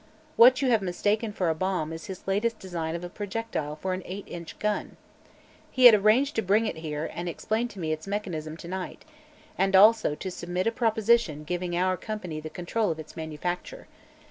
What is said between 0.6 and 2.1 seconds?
you have mistaken for a bomb is